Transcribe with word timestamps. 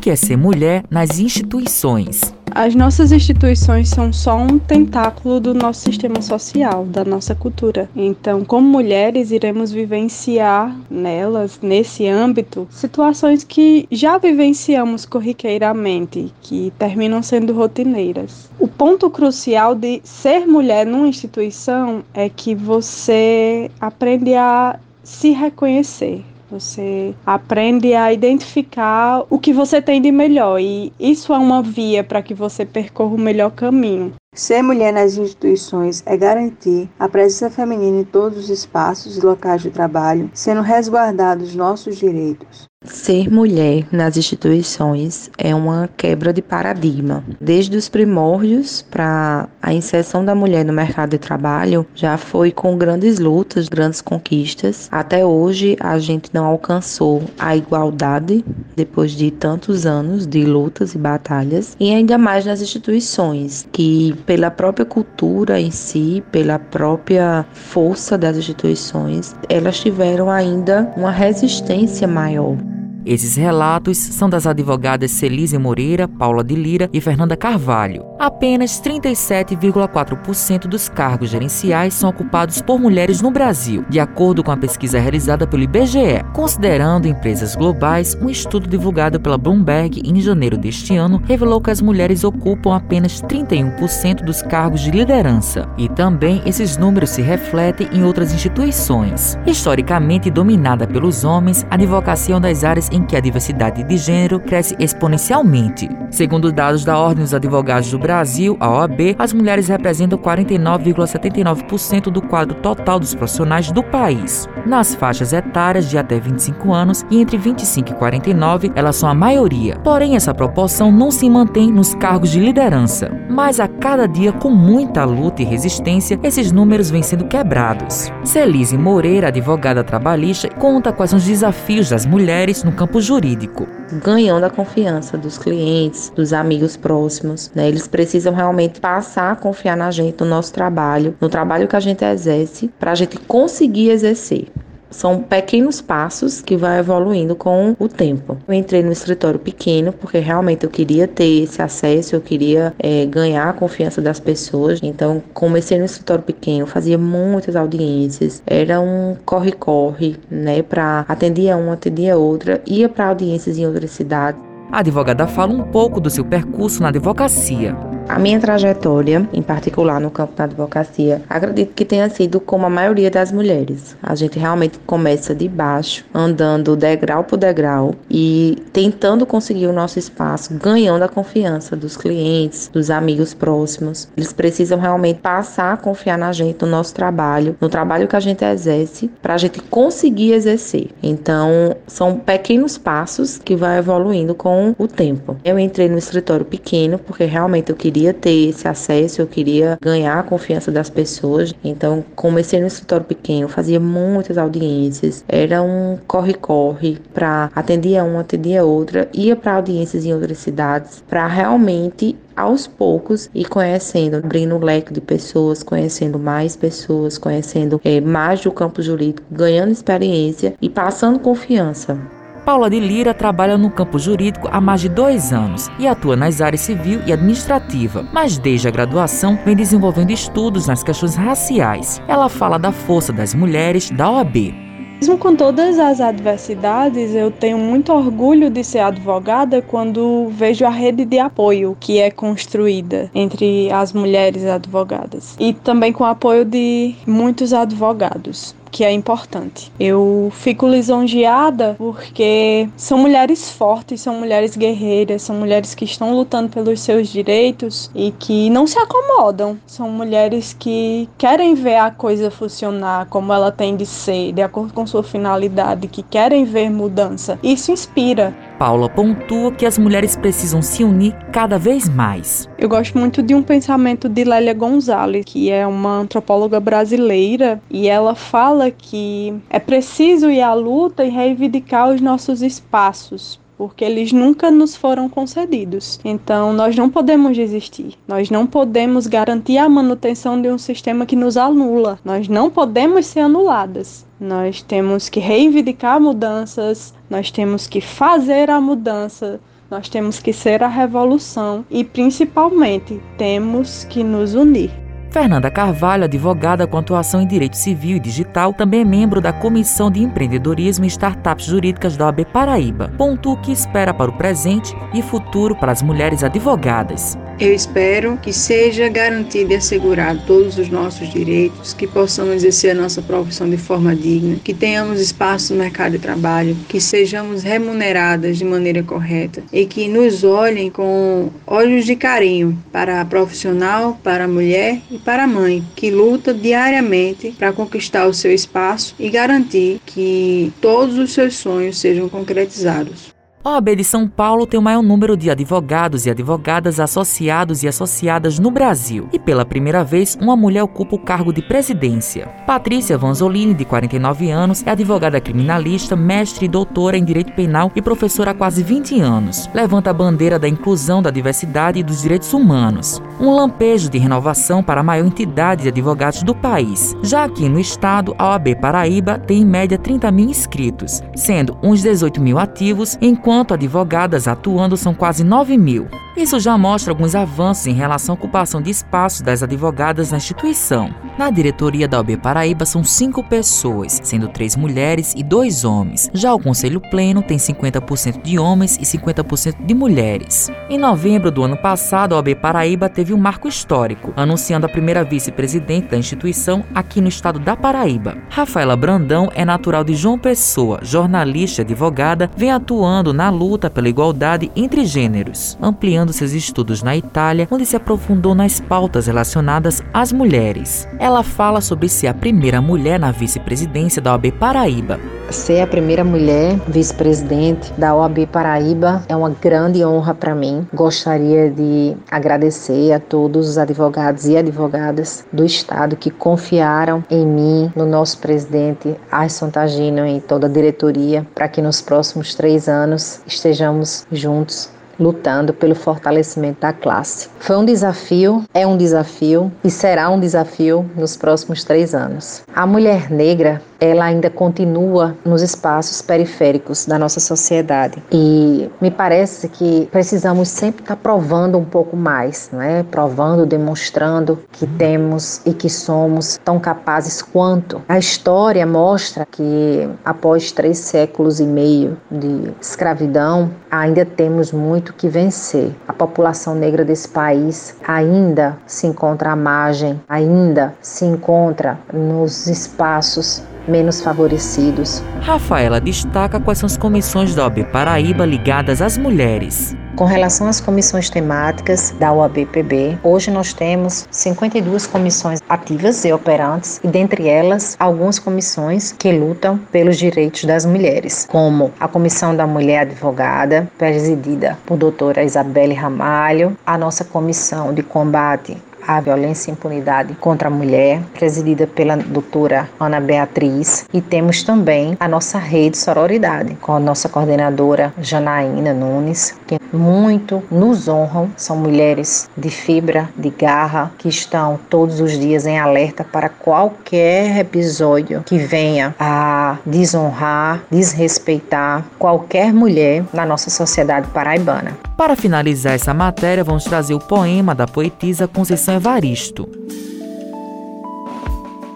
que 0.00 0.10
é 0.10 0.16
ser 0.16 0.36
mulher 0.36 0.82
nas 0.90 1.18
instituições? 1.18 2.34
As 2.52 2.74
nossas 2.74 3.12
instituições 3.12 3.90
são 3.90 4.12
só 4.12 4.36
um 4.36 4.58
tentáculo 4.58 5.38
do 5.38 5.54
nosso 5.54 5.82
sistema 5.82 6.20
social, 6.20 6.84
da 6.84 7.04
nossa 7.04 7.32
cultura. 7.32 7.88
Então, 7.94 8.44
como 8.44 8.66
mulheres, 8.66 9.30
iremos 9.30 9.70
vivenciar 9.70 10.76
nelas, 10.90 11.60
nesse 11.62 12.08
âmbito, 12.08 12.66
situações 12.70 13.44
que 13.44 13.86
já 13.90 14.18
vivenciamos 14.18 15.04
corriqueiramente, 15.04 16.32
que 16.42 16.72
terminam 16.76 17.22
sendo 17.22 17.52
rotineiras. 17.52 18.50
O 18.58 18.66
ponto 18.66 19.08
crucial 19.10 19.74
de 19.74 20.00
ser 20.02 20.44
mulher 20.44 20.84
numa 20.84 21.06
instituição 21.06 22.02
é 22.12 22.28
que 22.28 22.54
você 22.54 23.70
aprende 23.80 24.34
a 24.34 24.76
se 25.04 25.30
reconhecer, 25.30 26.24
você 26.50 27.14
aprende 27.24 27.94
a 27.94 28.12
identificar 28.12 29.24
o 29.30 29.38
que 29.38 29.52
você 29.52 29.80
tem 29.80 30.02
de 30.02 30.10
melhor 30.10 30.60
e 30.60 30.92
isso 30.98 31.32
é 31.32 31.38
uma 31.38 31.62
via 31.62 32.02
para 32.02 32.22
que 32.22 32.34
você 32.34 32.66
percorra 32.66 33.14
o 33.14 33.20
melhor 33.20 33.50
caminho. 33.52 34.12
Ser 34.34 34.62
mulher 34.62 34.92
nas 34.92 35.16
instituições 35.16 36.02
é 36.06 36.16
garantir 36.16 36.88
a 36.98 37.08
presença 37.08 37.50
feminina 37.50 38.00
em 38.00 38.04
todos 38.04 38.38
os 38.38 38.48
espaços 38.48 39.16
e 39.16 39.20
locais 39.20 39.62
de 39.62 39.70
trabalho, 39.70 40.30
sendo 40.32 40.60
resguardados 40.60 41.54
nossos 41.54 41.96
direitos. 41.96 42.69
Ser 42.86 43.30
mulher 43.30 43.86
nas 43.92 44.16
instituições 44.16 45.30
é 45.36 45.54
uma 45.54 45.86
quebra 45.98 46.32
de 46.32 46.40
paradigma. 46.40 47.22
Desde 47.38 47.76
os 47.76 47.90
primórdios 47.90 48.80
para 48.80 49.50
a 49.60 49.74
inserção 49.74 50.24
da 50.24 50.34
mulher 50.34 50.64
no 50.64 50.72
mercado 50.72 51.10
de 51.10 51.18
trabalho, 51.18 51.86
já 51.94 52.16
foi 52.16 52.50
com 52.50 52.78
grandes 52.78 53.18
lutas, 53.18 53.68
grandes 53.68 54.00
conquistas. 54.00 54.88
Até 54.90 55.26
hoje 55.26 55.76
a 55.78 55.98
gente 55.98 56.30
não 56.32 56.46
alcançou 56.46 57.22
a 57.38 57.54
igualdade 57.54 58.42
depois 58.74 59.10
de 59.12 59.30
tantos 59.30 59.84
anos 59.84 60.26
de 60.26 60.44
lutas 60.46 60.94
e 60.94 60.98
batalhas, 60.98 61.76
e 61.78 61.92
ainda 61.94 62.16
mais 62.16 62.46
nas 62.46 62.62
instituições, 62.62 63.68
que 63.72 64.14
pela 64.24 64.50
própria 64.50 64.86
cultura 64.86 65.60
em 65.60 65.70
si, 65.70 66.22
pela 66.32 66.58
própria 66.58 67.44
força 67.52 68.16
das 68.16 68.38
instituições, 68.38 69.36
elas 69.50 69.78
tiveram 69.78 70.30
ainda 70.30 70.90
uma 70.96 71.10
resistência 71.10 72.08
maior. 72.08 72.56
Esses 73.04 73.34
relatos 73.36 73.96
são 73.96 74.28
das 74.28 74.46
advogadas 74.46 75.10
Celise 75.10 75.56
Moreira, 75.56 76.06
Paula 76.06 76.44
de 76.44 76.54
Lira 76.54 76.90
e 76.92 77.00
Fernanda 77.00 77.34
Carvalho. 77.36 78.04
Apenas 78.18 78.80
37,4% 78.82 80.66
dos 80.66 80.90
cargos 80.90 81.30
gerenciais 81.30 81.94
são 81.94 82.10
ocupados 82.10 82.60
por 82.60 82.78
mulheres 82.78 83.22
no 83.22 83.30
Brasil, 83.30 83.82
de 83.88 83.98
acordo 83.98 84.44
com 84.44 84.52
a 84.52 84.56
pesquisa 84.56 84.98
realizada 84.98 85.46
pelo 85.46 85.62
IBGE. 85.62 86.22
Considerando 86.34 87.08
empresas 87.08 87.56
globais, 87.56 88.14
um 88.20 88.28
estudo 88.28 88.68
divulgado 88.68 89.18
pela 89.18 89.38
Bloomberg 89.38 90.02
em 90.04 90.20
janeiro 90.20 90.58
deste 90.58 90.94
ano 90.94 91.22
revelou 91.24 91.62
que 91.62 91.70
as 91.70 91.80
mulheres 91.80 92.22
ocupam 92.22 92.76
apenas 92.76 93.22
31% 93.22 94.22
dos 94.22 94.42
cargos 94.42 94.82
de 94.82 94.90
liderança. 94.90 95.66
E 95.78 95.88
também 95.88 96.42
esses 96.44 96.76
números 96.76 97.08
se 97.08 97.22
refletem 97.22 97.88
em 97.92 98.04
outras 98.04 98.34
instituições. 98.34 99.38
Historicamente 99.46 100.30
dominada 100.30 100.86
pelos 100.86 101.24
homens, 101.24 101.66
a 101.70 101.74
advocacia 101.74 102.34
é 102.34 102.36
uma 102.36 102.42
das 102.42 102.62
áreas 102.64 102.89
em 102.90 103.04
que 103.04 103.16
a 103.16 103.20
diversidade 103.20 103.82
de 103.82 103.96
gênero 103.96 104.40
cresce 104.40 104.76
exponencialmente. 104.78 105.88
Segundo 106.10 106.50
dados 106.50 106.84
da 106.84 106.98
Ordem 106.98 107.22
dos 107.22 107.34
Advogados 107.34 107.90
do 107.90 107.98
Brasil, 107.98 108.56
a 108.58 108.68
OAB, 108.68 109.16
as 109.18 109.32
mulheres 109.32 109.68
representam 109.68 110.18
49,79% 110.18 112.10
do 112.10 112.20
quadro 112.20 112.54
total 112.56 112.98
dos 112.98 113.14
profissionais 113.14 113.70
do 113.70 113.82
país. 113.82 114.48
Nas 114.66 114.94
faixas 114.94 115.32
etárias 115.32 115.88
de 115.88 115.96
até 115.96 116.18
25 116.18 116.72
anos 116.72 117.04
e 117.10 117.20
entre 117.20 117.38
25 117.38 117.90
e 117.90 117.94
49, 117.94 118.72
elas 118.74 118.96
são 118.96 119.08
a 119.08 119.14
maioria. 119.14 119.76
Porém, 119.84 120.16
essa 120.16 120.34
proporção 120.34 120.90
não 120.90 121.10
se 121.10 121.28
mantém 121.30 121.70
nos 121.70 121.94
cargos 121.94 122.30
de 122.30 122.40
liderança. 122.40 123.10
Mas 123.28 123.60
a 123.60 123.68
cada 123.68 124.06
dia, 124.06 124.32
com 124.32 124.50
muita 124.50 125.04
luta 125.04 125.42
e 125.42 125.44
resistência, 125.44 126.18
esses 126.22 126.50
números 126.50 126.90
vêm 126.90 127.02
sendo 127.02 127.24
quebrados. 127.24 128.12
Celise 128.24 128.76
Moreira, 128.76 129.28
advogada 129.28 129.84
trabalhista, 129.84 130.48
conta 130.48 130.92
quais 130.92 131.10
são 131.10 131.18
os 131.18 131.24
desafios 131.24 131.88
das 131.88 132.04
mulheres 132.04 132.64
no 132.64 132.72
campo 132.80 132.98
jurídico. 132.98 133.68
Ganhando 134.02 134.44
a 134.44 134.48
confiança 134.48 135.18
dos 135.18 135.36
clientes, 135.36 136.10
dos 136.16 136.32
amigos 136.32 136.78
próximos, 136.78 137.50
né? 137.54 137.68
Eles 137.68 137.86
precisam 137.86 138.32
realmente 138.32 138.80
passar 138.80 139.32
a 139.32 139.36
confiar 139.36 139.76
na 139.76 139.90
gente, 139.90 140.20
no 140.20 140.26
nosso 140.26 140.50
trabalho, 140.50 141.14
no 141.20 141.28
trabalho 141.28 141.68
que 141.68 141.76
a 141.76 141.80
gente 141.80 142.02
exerce, 142.02 142.68
para 142.78 142.92
a 142.92 142.94
gente 142.94 143.18
conseguir 143.18 143.90
exercer. 143.90 144.48
São 144.90 145.22
pequenos 145.22 145.80
passos 145.80 146.40
que 146.40 146.56
vai 146.56 146.78
evoluindo 146.80 147.34
com 147.36 147.76
o 147.78 147.88
tempo. 147.88 148.36
Eu 148.46 148.54
entrei 148.54 148.82
no 148.82 148.92
escritório 148.92 149.38
pequeno 149.38 149.92
porque 149.92 150.18
realmente 150.18 150.64
eu 150.64 150.70
queria 150.70 151.06
ter 151.06 151.44
esse 151.44 151.62
acesso, 151.62 152.16
eu 152.16 152.20
queria 152.20 152.74
é, 152.78 153.06
ganhar 153.06 153.48
a 153.48 153.52
confiança 153.52 154.02
das 154.02 154.18
pessoas. 154.18 154.80
Então 154.82 155.22
comecei 155.32 155.78
no 155.78 155.84
escritório 155.84 156.24
pequeno, 156.24 156.66
fazia 156.66 156.98
muitas 156.98 157.56
audiências, 157.56 158.42
era 158.46 158.80
um 158.80 159.16
corre-corre, 159.24 160.16
né? 160.30 160.62
Para 160.62 161.04
atendia 161.08 161.56
uma, 161.56 161.74
atendia 161.74 162.16
outra, 162.16 162.60
ia 162.66 162.88
para 162.88 163.08
audiências 163.08 163.58
em 163.58 163.66
outras 163.66 163.90
cidades. 163.90 164.40
A 164.72 164.78
advogada 164.78 165.26
fala 165.26 165.52
um 165.52 165.62
pouco 165.62 166.00
do 166.00 166.08
seu 166.08 166.24
percurso 166.24 166.80
na 166.82 166.88
advocacia. 166.88 167.89
A 168.10 168.18
minha 168.18 168.40
trajetória, 168.40 169.28
em 169.32 169.40
particular 169.40 170.00
no 170.00 170.10
campo 170.10 170.32
da 170.34 170.42
advocacia, 170.42 171.22
acredito 171.30 171.72
que 171.74 171.84
tenha 171.84 172.10
sido 172.10 172.40
como 172.40 172.66
a 172.66 172.68
maioria 172.68 173.08
das 173.08 173.30
mulheres. 173.30 173.96
A 174.02 174.16
gente 174.16 174.36
realmente 174.36 174.80
começa 174.80 175.32
de 175.32 175.46
baixo, 175.46 176.04
andando 176.12 176.74
degrau 176.74 177.22
por 177.22 177.36
degrau 177.36 177.94
e 178.10 178.58
tentando 178.72 179.24
conseguir 179.24 179.68
o 179.68 179.72
nosso 179.72 179.96
espaço, 179.96 180.52
ganhando 180.54 181.04
a 181.04 181.08
confiança 181.08 181.76
dos 181.76 181.96
clientes, 181.96 182.68
dos 182.72 182.90
amigos 182.90 183.32
próximos. 183.32 184.08
Eles 184.16 184.32
precisam 184.32 184.80
realmente 184.80 185.20
passar 185.20 185.74
a 185.74 185.76
confiar 185.76 186.18
na 186.18 186.32
gente, 186.32 186.62
no 186.62 186.68
nosso 186.68 186.92
trabalho, 186.92 187.54
no 187.60 187.68
trabalho 187.68 188.08
que 188.08 188.16
a 188.16 188.20
gente 188.20 188.44
exerce, 188.44 189.08
para 189.22 189.34
a 189.34 189.38
gente 189.38 189.60
conseguir 189.60 190.32
exercer. 190.32 190.88
Então, 191.00 191.76
são 191.86 192.18
pequenos 192.18 192.76
passos 192.76 193.38
que 193.38 193.54
vai 193.54 193.78
evoluindo 193.78 194.34
com 194.34 194.74
o 194.76 194.88
tempo. 194.88 195.36
Eu 195.44 195.60
entrei 195.60 195.88
no 195.88 195.96
escritório 195.96 196.44
pequeno 196.44 196.98
porque 196.98 197.24
realmente 197.24 197.70
eu 197.70 197.76
queria 197.76 197.99
queria 198.00 198.14
ter 198.14 198.48
esse 198.48 198.66
acesso, 198.66 199.20
eu 199.20 199.26
queria 199.26 199.78
ganhar 199.80 200.18
a 200.18 200.22
confiança 200.22 200.72
das 200.72 200.88
pessoas. 200.88 201.52
Então, 201.62 202.02
comecei 202.14 202.58
no 202.58 202.66
escritório 202.66 203.04
pequeno, 203.04 203.46
fazia 203.46 203.78
muitas 203.78 204.38
audiências, 204.38 205.22
era 205.28 205.62
um 205.62 205.98
corre-corre 206.06 206.98
para 207.12 207.50
atendia 207.54 208.02
uma, 208.02 208.20
atendia 208.20 208.64
outra, 208.64 209.06
ia 209.12 209.36
para 209.36 209.56
audiências 209.56 210.06
em 210.06 210.14
outras 210.14 210.38
cidades 210.38 211.04
para 211.06 211.26
realmente 211.26 212.16
aos 212.34 212.66
poucos 212.66 213.28
e 213.34 213.44
conhecendo, 213.44 214.16
abrindo 214.16 214.56
o 214.56 214.64
leque 214.64 214.94
de 214.94 215.00
pessoas, 215.00 215.62
conhecendo 215.62 216.18
mais 216.18 216.56
pessoas, 216.56 217.18
conhecendo 217.18 217.78
é, 217.84 218.00
mais 218.00 218.40
do 218.40 218.50
campo 218.50 218.80
jurídico, 218.80 219.26
ganhando 219.30 219.72
experiência 219.72 220.54
e 220.62 220.70
passando 220.70 221.18
confiança. 221.18 221.98
Paula 222.44 222.70
de 222.70 222.80
Lira 222.80 223.12
trabalha 223.12 223.58
no 223.58 223.70
campo 223.70 223.98
jurídico 223.98 224.48
há 224.50 224.60
mais 224.60 224.80
de 224.80 224.88
dois 224.88 225.32
anos 225.32 225.68
e 225.78 225.86
atua 225.86 226.16
nas 226.16 226.40
áreas 226.40 226.62
civil 226.62 227.00
e 227.06 227.12
administrativa, 227.12 228.06
mas 228.12 228.38
desde 228.38 228.66
a 228.66 228.70
graduação 228.70 229.38
vem 229.44 229.54
desenvolvendo 229.54 230.10
estudos 230.10 230.66
nas 230.66 230.82
questões 230.82 231.14
raciais. 231.14 232.00
Ela 232.08 232.28
fala 232.28 232.58
da 232.58 232.72
força 232.72 233.12
das 233.12 233.34
mulheres 233.34 233.90
da 233.90 234.10
OAB. 234.10 234.70
Mesmo 235.00 235.16
com 235.16 235.34
todas 235.34 235.78
as 235.78 235.98
adversidades, 235.98 237.14
eu 237.14 237.30
tenho 237.30 237.56
muito 237.56 237.90
orgulho 237.90 238.50
de 238.50 238.62
ser 238.62 238.80
advogada 238.80 239.62
quando 239.62 240.28
vejo 240.28 240.66
a 240.66 240.68
rede 240.68 241.06
de 241.06 241.18
apoio 241.18 241.74
que 241.80 241.98
é 241.98 242.10
construída 242.10 243.10
entre 243.14 243.72
as 243.72 243.94
mulheres 243.94 244.44
advogadas 244.44 245.36
e 245.40 245.54
também 245.54 245.90
com 245.90 246.04
o 246.04 246.06
apoio 246.06 246.44
de 246.44 246.94
muitos 247.06 247.54
advogados 247.54 248.54
que 248.70 248.84
é 248.84 248.92
importante. 248.92 249.72
Eu 249.78 250.30
fico 250.34 250.68
lisonjeada 250.68 251.74
porque 251.78 252.68
são 252.76 252.98
mulheres 252.98 253.50
fortes, 253.50 254.00
são 254.00 254.14
mulheres 254.14 254.56
guerreiras, 254.56 255.22
são 255.22 255.36
mulheres 255.36 255.74
que 255.74 255.84
estão 255.84 256.14
lutando 256.14 256.48
pelos 256.48 256.80
seus 256.80 257.08
direitos 257.08 257.90
e 257.94 258.12
que 258.12 258.48
não 258.50 258.66
se 258.66 258.78
acomodam. 258.78 259.58
São 259.66 259.90
mulheres 259.90 260.54
que 260.58 261.08
querem 261.18 261.54
ver 261.54 261.76
a 261.76 261.90
coisa 261.90 262.30
funcionar 262.30 263.06
como 263.06 263.32
ela 263.32 263.50
tem 263.50 263.76
de 263.76 263.86
ser, 263.86 264.32
de 264.32 264.42
acordo 264.42 264.72
com 264.72 264.86
sua 264.86 265.02
finalidade, 265.02 265.88
que 265.88 266.02
querem 266.02 266.44
ver 266.44 266.70
mudança. 266.70 267.38
Isso 267.42 267.72
inspira. 267.72 268.34
Paula 268.60 268.90
pontua 268.90 269.50
que 269.52 269.64
as 269.64 269.78
mulheres 269.78 270.14
precisam 270.14 270.60
se 270.60 270.84
unir 270.84 271.16
cada 271.32 271.58
vez 271.58 271.88
mais. 271.88 272.46
Eu 272.58 272.68
gosto 272.68 272.98
muito 272.98 273.22
de 273.22 273.34
um 273.34 273.42
pensamento 273.42 274.06
de 274.06 274.22
Lélia 274.22 274.52
Gonzalez, 274.52 275.24
que 275.24 275.50
é 275.50 275.66
uma 275.66 275.96
antropóloga 275.96 276.60
brasileira, 276.60 277.58
e 277.70 277.88
ela 277.88 278.14
fala 278.14 278.70
que 278.70 279.32
é 279.48 279.58
preciso 279.58 280.28
ir 280.28 280.42
à 280.42 280.52
luta 280.52 281.02
e 281.06 281.08
reivindicar 281.08 281.88
os 281.88 282.02
nossos 282.02 282.42
espaços 282.42 283.40
porque 283.60 283.84
eles 283.84 284.10
nunca 284.10 284.50
nos 284.50 284.74
foram 284.74 285.06
concedidos. 285.06 286.00
Então, 286.02 286.50
nós 286.50 286.74
não 286.74 286.88
podemos 286.88 287.36
desistir. 287.36 287.94
Nós 288.08 288.30
não 288.30 288.46
podemos 288.46 289.06
garantir 289.06 289.58
a 289.58 289.68
manutenção 289.68 290.40
de 290.40 290.48
um 290.48 290.56
sistema 290.56 291.04
que 291.04 291.14
nos 291.14 291.36
anula. 291.36 291.98
Nós 292.02 292.26
não 292.26 292.48
podemos 292.48 293.04
ser 293.04 293.20
anuladas. 293.20 294.06
Nós 294.18 294.62
temos 294.62 295.10
que 295.10 295.20
reivindicar 295.20 296.00
mudanças, 296.00 296.94
nós 297.10 297.30
temos 297.30 297.66
que 297.66 297.82
fazer 297.82 298.48
a 298.48 298.58
mudança, 298.62 299.38
nós 299.70 299.90
temos 299.90 300.20
que 300.20 300.32
ser 300.32 300.62
a 300.62 300.68
revolução 300.68 301.62
e, 301.70 301.84
principalmente, 301.84 302.98
temos 303.18 303.84
que 303.84 304.02
nos 304.02 304.34
unir. 304.34 304.70
Fernanda 305.10 305.50
Carvalho, 305.50 306.04
advogada 306.04 306.66
com 306.66 306.78
atuação 306.78 307.20
em 307.20 307.26
direito 307.26 307.56
civil 307.56 307.96
e 307.96 308.00
digital, 308.00 308.54
também 308.54 308.82
é 308.82 308.84
membro 308.84 309.20
da 309.20 309.32
Comissão 309.32 309.90
de 309.90 310.02
Empreendedorismo 310.02 310.84
e 310.84 310.88
Startups 310.88 311.46
Jurídicas 311.46 311.96
da 311.96 312.06
OAB 312.06 312.24
Paraíba. 312.26 312.92
Ponto 312.96 313.36
que 313.38 313.50
espera 313.50 313.92
para 313.92 314.10
o 314.10 314.16
presente 314.16 314.72
e 314.94 315.02
futuro 315.02 315.56
para 315.56 315.72
as 315.72 315.82
mulheres 315.82 316.22
advogadas. 316.22 317.18
Eu 317.40 317.54
espero 317.54 318.18
que 318.18 318.34
seja 318.34 318.86
garantido 318.90 319.52
e 319.52 319.56
assegurado 319.56 320.20
todos 320.26 320.58
os 320.58 320.68
nossos 320.68 321.08
direitos, 321.08 321.72
que 321.72 321.86
possamos 321.86 322.34
exercer 322.34 322.72
a 322.72 322.82
nossa 322.82 323.00
profissão 323.00 323.48
de 323.48 323.56
forma 323.56 323.96
digna, 323.96 324.36
que 324.44 324.52
tenhamos 324.52 325.00
espaço 325.00 325.54
no 325.54 325.60
mercado 325.60 325.92
de 325.92 326.00
trabalho, 326.00 326.54
que 326.68 326.78
sejamos 326.78 327.42
remuneradas 327.42 328.36
de 328.36 328.44
maneira 328.44 328.82
correta 328.82 329.42
e 329.50 329.64
que 329.64 329.88
nos 329.88 330.22
olhem 330.22 330.68
com 330.68 331.30
olhos 331.46 331.86
de 331.86 331.96
carinho 331.96 332.62
para 332.70 333.00
a 333.00 333.06
profissional, 333.06 333.98
para 334.04 334.24
a 334.24 334.28
mulher 334.28 334.82
e 334.90 334.98
para 334.98 335.24
a 335.24 335.26
mãe, 335.26 335.64
que 335.74 335.90
luta 335.90 336.34
diariamente 336.34 337.34
para 337.38 337.54
conquistar 337.54 338.06
o 338.06 338.12
seu 338.12 338.34
espaço 338.34 338.94
e 338.98 339.08
garantir 339.08 339.80
que 339.86 340.52
todos 340.60 340.98
os 340.98 341.14
seus 341.14 341.38
sonhos 341.38 341.78
sejam 341.78 342.06
concretizados. 342.06 343.18
A 343.42 343.52
OAB 343.52 343.74
de 343.76 343.84
São 343.84 344.06
Paulo 344.06 344.46
tem 344.46 344.60
o 344.60 344.62
maior 344.62 344.82
número 344.82 345.16
de 345.16 345.30
advogados 345.30 346.04
e 346.04 346.10
advogadas 346.10 346.78
associados 346.78 347.62
e 347.62 347.68
associadas 347.68 348.38
no 348.38 348.50
Brasil. 348.50 349.08
E 349.14 349.18
pela 349.18 349.46
primeira 349.46 349.82
vez, 349.82 350.14
uma 350.20 350.36
mulher 350.36 350.62
ocupa 350.62 350.96
o 350.96 350.98
cargo 350.98 351.32
de 351.32 351.40
presidência. 351.40 352.26
Patrícia 352.46 352.98
Vanzolini, 352.98 353.54
de 353.54 353.64
49 353.64 354.30
anos, 354.30 354.62
é 354.66 354.70
advogada 354.70 355.18
criminalista, 355.22 355.96
mestre 355.96 356.44
e 356.44 356.48
doutora 356.50 356.98
em 356.98 357.04
direito 357.04 357.32
penal 357.32 357.72
e 357.74 357.80
professora 357.80 358.32
há 358.32 358.34
quase 358.34 358.62
20 358.62 359.00
anos. 359.00 359.48
Levanta 359.54 359.88
a 359.88 359.94
bandeira 359.94 360.38
da 360.38 360.46
inclusão, 360.46 361.00
da 361.00 361.10
diversidade 361.10 361.78
e 361.78 361.82
dos 361.82 362.02
direitos 362.02 362.34
humanos. 362.34 363.00
Um 363.18 363.34
lampejo 363.34 363.88
de 363.88 363.96
renovação 363.96 364.62
para 364.62 364.82
a 364.82 364.84
maior 364.84 365.06
entidade 365.06 365.62
de 365.62 365.68
advogados 365.68 366.22
do 366.22 366.34
país. 366.34 366.94
Já 367.02 367.24
aqui 367.24 367.48
no 367.48 367.58
estado, 367.58 368.14
a 368.18 368.32
OAB 368.32 368.56
Paraíba 368.60 369.18
tem 369.18 369.40
em 369.40 369.46
média 369.46 369.78
30 369.78 370.10
mil 370.10 370.28
inscritos, 370.28 371.02
sendo 371.16 371.56
uns 371.62 371.80
18 371.80 372.20
mil 372.20 372.38
ativos, 372.38 372.98
enquanto 373.00 373.29
enquanto 373.30 373.54
advogadas 373.54 374.26
atuando 374.26 374.76
são 374.76 374.92
quase 374.92 375.22
9 375.22 375.56
mil. 375.56 375.86
Isso 376.16 376.40
já 376.40 376.58
mostra 376.58 376.90
alguns 376.92 377.14
avanços 377.14 377.66
em 377.68 377.72
relação 377.72 378.14
à 378.14 378.18
ocupação 378.18 378.60
de 378.60 378.68
espaços 378.68 379.20
das 379.20 379.42
advogadas 379.42 380.10
na 380.10 380.16
instituição. 380.16 380.92
Na 381.16 381.30
diretoria 381.30 381.86
da 381.86 382.00
OB 382.00 382.16
Paraíba 382.16 382.66
são 382.66 382.82
cinco 382.82 383.22
pessoas, 383.22 384.00
sendo 384.02 384.28
três 384.28 384.56
mulheres 384.56 385.14
e 385.16 385.22
dois 385.22 385.64
homens. 385.64 386.10
Já 386.12 386.34
o 386.34 386.40
Conselho 386.40 386.80
Pleno 386.80 387.22
tem 387.22 387.38
50% 387.38 388.22
de 388.22 388.38
homens 388.38 388.76
e 388.76 388.82
50% 388.82 389.64
de 389.64 389.74
mulheres. 389.74 390.50
Em 390.68 390.78
novembro 390.78 391.30
do 391.30 391.44
ano 391.44 391.56
passado, 391.56 392.14
a 392.14 392.18
OB 392.18 392.34
Paraíba 392.34 392.88
teve 392.88 393.14
um 393.14 393.18
marco 393.18 393.46
histórico, 393.46 394.12
anunciando 394.16 394.66
a 394.66 394.68
primeira 394.68 395.04
vice-presidente 395.04 395.88
da 395.88 395.96
instituição 395.96 396.64
aqui 396.74 397.00
no 397.00 397.08
estado 397.08 397.38
da 397.38 397.56
Paraíba. 397.56 398.16
Rafaela 398.30 398.76
Brandão 398.76 399.30
é 399.34 399.44
natural 399.44 399.84
de 399.84 399.94
João 399.94 400.18
Pessoa, 400.18 400.80
jornalista 400.82 401.60
e 401.60 401.64
advogada, 401.64 402.30
vem 402.36 402.50
atuando 402.50 403.12
na 403.12 403.30
luta 403.30 403.70
pela 403.70 403.88
igualdade 403.88 404.50
entre 404.56 404.84
gêneros, 404.84 405.56
ampliando 405.60 405.99
iniciando 406.00 406.12
seus 406.12 406.32
estudos 406.32 406.82
na 406.82 406.96
Itália, 406.96 407.46
onde 407.50 407.66
se 407.66 407.76
aprofundou 407.76 408.34
nas 408.34 408.60
pautas 408.60 409.06
relacionadas 409.06 409.82
às 409.92 410.12
mulheres. 410.12 410.88
Ela 410.98 411.22
fala 411.22 411.60
sobre 411.60 411.88
ser 411.88 412.08
a 412.08 412.14
primeira 412.14 412.60
mulher 412.60 412.98
na 412.98 413.10
vice-presidência 413.12 414.00
da 414.00 414.12
OAB 414.12 414.32
Paraíba. 414.32 414.98
Ser 415.30 415.60
a 415.60 415.66
primeira 415.66 416.02
mulher 416.02 416.58
vice-presidente 416.66 417.72
da 417.74 417.94
OAB 417.94 418.26
Paraíba 418.32 419.02
é 419.08 419.14
uma 419.14 419.30
grande 419.30 419.84
honra 419.84 420.14
para 420.14 420.34
mim. 420.34 420.66
Gostaria 420.74 421.50
de 421.50 421.96
agradecer 422.10 422.92
a 422.92 422.98
todos 422.98 423.48
os 423.48 423.58
advogados 423.58 424.26
e 424.26 424.36
advogadas 424.36 425.24
do 425.32 425.44
Estado 425.44 425.96
que 425.96 426.10
confiaram 426.10 427.04
em 427.10 427.26
mim, 427.26 427.72
no 427.76 427.86
nosso 427.86 428.18
presidente 428.18 428.96
Arson 429.10 429.50
Tagino 429.50 430.06
e 430.06 430.20
toda 430.20 430.46
a 430.46 430.50
diretoria, 430.50 431.26
para 431.34 431.48
que 431.48 431.62
nos 431.62 431.80
próximos 431.80 432.34
três 432.34 432.68
anos 432.68 433.20
estejamos 433.26 434.06
juntos 434.10 434.79
lutando 435.00 435.54
pelo 435.54 435.74
fortalecimento 435.74 436.60
da 436.60 436.72
classe. 436.72 437.28
Foi 437.40 437.56
um 437.56 437.64
desafio, 437.64 438.44
é 438.52 438.66
um 438.66 438.76
desafio 438.76 439.50
e 439.64 439.70
será 439.70 440.10
um 440.10 440.20
desafio 440.20 440.88
nos 440.94 441.16
próximos 441.16 441.64
três 441.64 441.94
anos. 441.94 442.42
A 442.54 442.66
mulher 442.66 443.10
negra 443.10 443.62
ela 443.80 444.04
ainda 444.04 444.28
continua 444.28 445.16
nos 445.24 445.40
espaços 445.40 446.02
periféricos 446.02 446.84
da 446.84 446.98
nossa 446.98 447.18
sociedade. 447.18 448.02
E 448.12 448.70
me 448.80 448.90
parece 448.90 449.48
que 449.48 449.88
precisamos 449.90 450.48
sempre 450.48 450.82
estar 450.82 450.96
provando 450.96 451.56
um 451.56 451.64
pouco 451.64 451.96
mais, 451.96 452.50
não 452.52 452.60
é? 452.60 452.82
Provando, 452.82 453.46
demonstrando 453.46 454.38
que 454.52 454.66
temos 454.66 455.40
e 455.46 455.54
que 455.54 455.70
somos 455.70 456.38
tão 456.44 456.60
capazes 456.60 457.22
quanto. 457.22 457.80
A 457.88 457.98
história 457.98 458.66
mostra 458.66 459.24
que 459.24 459.88
após 460.04 460.52
três 460.52 460.78
séculos 460.78 461.40
e 461.40 461.44
meio 461.44 461.96
de 462.10 462.52
escravidão, 462.60 463.50
ainda 463.70 464.04
temos 464.04 464.52
muito 464.52 464.89
que 464.92 465.08
vencer. 465.08 465.74
A 465.86 465.92
população 465.92 466.54
negra 466.54 466.84
desse 466.84 467.08
país 467.08 467.76
ainda 467.86 468.56
se 468.66 468.86
encontra 468.86 469.32
à 469.32 469.36
margem, 469.36 470.00
ainda 470.08 470.74
se 470.80 471.04
encontra 471.04 471.78
nos 471.92 472.46
espaços 472.46 473.42
menos 473.66 474.00
favorecidos. 474.00 475.02
Rafaela 475.20 475.80
destaca 475.80 476.40
quais 476.40 476.58
são 476.58 476.66
as 476.66 476.76
comissões 476.76 477.34
da 477.34 477.44
OAB 477.44 477.64
Paraíba 477.72 478.24
ligadas 478.24 478.80
às 478.82 478.96
mulheres. 478.96 479.76
Com 479.96 480.06
relação 480.06 480.46
às 480.46 480.60
comissões 480.60 481.10
temáticas 481.10 481.94
da 481.98 482.10
OAB-PB, 482.10 482.98
hoje 483.02 483.30
nós 483.30 483.52
temos 483.52 484.08
52 484.10 484.86
comissões 484.86 485.40
ativas 485.46 486.04
e 486.06 486.12
operantes, 486.12 486.80
e 486.82 486.88
dentre 486.88 487.28
elas, 487.28 487.76
algumas 487.78 488.18
comissões 488.18 488.92
que 488.92 489.12
lutam 489.12 489.58
pelos 489.70 489.98
direitos 489.98 490.44
das 490.44 490.64
mulheres, 490.64 491.26
como 491.28 491.70
a 491.78 491.86
Comissão 491.86 492.34
da 492.34 492.46
Mulher 492.46 492.80
Advogada, 492.80 493.68
presidida 493.76 494.56
por 494.64 494.78
doutora 494.78 495.22
Isabelle 495.22 495.74
Ramalho, 495.74 496.56
a 496.64 496.78
nossa 496.78 497.04
Comissão 497.04 497.74
de 497.74 497.82
Combate 497.82 498.56
à 498.96 499.00
Violência 499.00 499.50
e 499.50 499.52
Impunidade 499.52 500.14
contra 500.14 500.48
a 500.48 500.50
Mulher, 500.50 501.00
presidida 501.14 501.66
pela 501.66 501.96
doutora 501.96 502.68
Ana 502.78 503.00
Beatriz, 503.00 503.86
e 503.92 504.00
temos 504.00 504.42
também 504.42 504.96
a 504.98 505.06
nossa 505.06 505.38
rede 505.38 505.78
Sororidade, 505.78 506.56
com 506.60 506.72
a 506.72 506.80
nossa 506.80 507.08
coordenadora 507.08 507.94
Janaína 508.00 508.74
Nunes, 508.74 509.34
que 509.46 509.60
muito 509.72 510.42
nos 510.50 510.88
honram, 510.88 511.30
são 511.36 511.56
mulheres 511.56 512.28
de 512.36 512.50
fibra, 512.50 513.08
de 513.16 513.30
garra, 513.30 513.92
que 513.96 514.08
estão 514.08 514.58
todos 514.68 515.00
os 515.00 515.12
dias 515.18 515.46
em 515.46 515.58
alerta 515.58 516.02
para 516.02 516.28
qualquer 516.28 517.38
episódio 517.38 518.24
que 518.26 518.38
venha 518.38 518.94
a 518.98 519.56
desonrar, 519.64 520.62
desrespeitar 520.68 521.84
qualquer 521.98 522.52
mulher 522.52 523.04
na 523.12 523.24
nossa 523.24 523.50
sociedade 523.50 524.08
paraibana. 524.08 524.76
Para 524.96 525.16
finalizar 525.16 525.72
essa 525.72 525.94
matéria, 525.94 526.44
vamos 526.44 526.64
trazer 526.64 526.92
o 526.92 526.98
poema 526.98 527.54
da 527.54 527.66
poetisa 527.66 528.28
Conceição 528.28 528.74
Evaristo. 528.80 529.46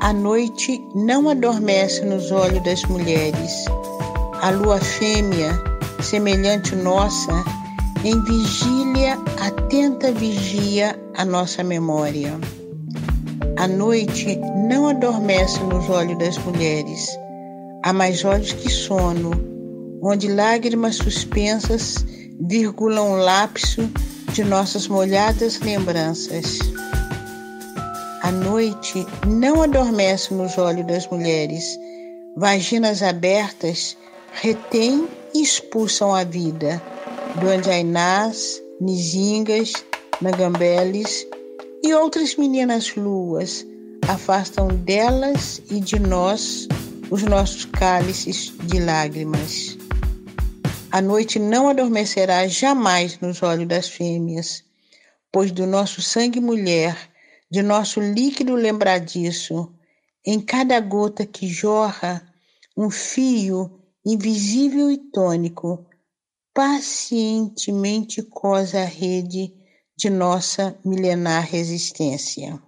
A 0.00 0.10
noite 0.10 0.82
não 0.94 1.28
adormece 1.28 2.02
nos 2.02 2.32
olhos 2.32 2.64
das 2.64 2.82
mulheres. 2.84 3.66
A 4.40 4.48
lua 4.48 4.78
fêmea, 4.78 5.52
semelhante 6.02 6.74
nossa, 6.74 7.44
em 8.02 8.18
vigília, 8.24 9.18
atenta 9.38 10.12
vigia 10.12 10.98
a 11.14 11.26
nossa 11.26 11.62
memória. 11.62 12.40
A 13.58 13.68
noite 13.68 14.40
não 14.66 14.88
adormece 14.88 15.62
nos 15.64 15.90
olhos 15.90 16.18
das 16.18 16.38
mulheres. 16.38 17.06
Há 17.82 17.92
mais 17.92 18.24
olhos 18.24 18.54
que 18.54 18.70
sono, 18.70 19.32
onde 20.02 20.28
lágrimas 20.28 20.96
suspensas 20.96 21.96
virgulam 22.40 23.12
o 23.12 23.16
lapso 23.16 23.90
de 24.34 24.42
nossas 24.42 24.88
molhadas 24.88 25.60
lembranças. 25.60 26.58
A 28.20 28.32
noite 28.32 29.06
não 29.28 29.62
adormece 29.62 30.34
nos 30.34 30.58
olhos 30.58 30.84
das 30.88 31.06
mulheres. 31.06 31.78
Vaginas 32.36 33.00
abertas 33.00 33.96
retêm 34.32 35.08
e 35.32 35.40
expulsam 35.40 36.12
a 36.12 36.24
vida. 36.24 36.82
Duandainás, 37.40 38.60
Nizingas, 38.80 39.72
Nagambeles 40.20 41.24
e 41.84 41.94
outras 41.94 42.34
meninas 42.34 42.92
luas 42.96 43.64
afastam 44.08 44.66
delas 44.66 45.62
e 45.70 45.78
de 45.78 46.00
nós 46.00 46.66
os 47.08 47.22
nossos 47.22 47.66
cálices 47.66 48.52
de 48.64 48.80
lágrimas. 48.80 49.78
A 50.94 51.00
noite 51.00 51.40
não 51.40 51.68
adormecerá 51.68 52.46
jamais 52.46 53.18
nos 53.18 53.42
olhos 53.42 53.66
das 53.66 53.88
fêmeas, 53.88 54.62
pois 55.32 55.50
do 55.50 55.66
nosso 55.66 56.00
sangue 56.00 56.38
mulher, 56.38 57.10
de 57.50 57.62
nosso 57.62 57.98
líquido 57.98 58.54
lembradiço, 58.54 59.74
em 60.24 60.40
cada 60.40 60.78
gota 60.78 61.26
que 61.26 61.48
jorra, 61.48 62.24
um 62.76 62.90
fio 62.90 63.82
invisível 64.06 64.88
e 64.88 64.96
tônico, 64.96 65.84
pacientemente 66.54 68.22
cosa 68.22 68.82
a 68.82 68.84
rede 68.84 69.52
de 69.96 70.08
nossa 70.08 70.78
milenar 70.84 71.44
resistência. 71.44 72.62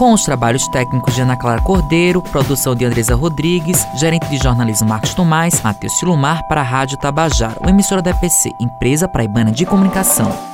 Com 0.00 0.14
os 0.14 0.24
trabalhos 0.24 0.66
técnicos 0.68 1.14
de 1.14 1.20
Ana 1.20 1.36
Clara 1.36 1.60
Cordeiro, 1.60 2.22
produção 2.22 2.74
de 2.74 2.86
Andresa 2.86 3.14
Rodrigues, 3.14 3.86
gerente 3.94 4.30
de 4.30 4.38
jornalismo 4.38 4.88
Marcos 4.88 5.12
Tomás, 5.12 5.60
Matheus 5.60 5.98
Silumar 5.98 6.42
para 6.48 6.62
a 6.62 6.64
Rádio 6.64 6.96
Tabajara, 6.96 7.60
emissora 7.68 8.00
da 8.00 8.12
EPC, 8.12 8.54
Empresa 8.58 9.06
Praibana 9.06 9.52
de 9.52 9.66
Comunicação. 9.66 10.49